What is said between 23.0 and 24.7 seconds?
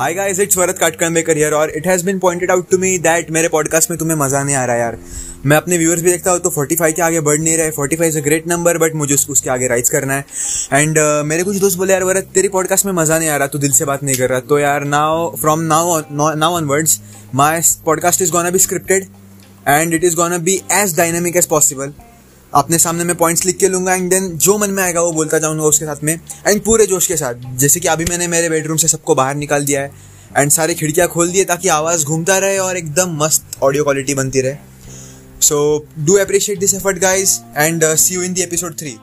मैं पॉइंट्स लिख के लूँगा एंड देन जो मन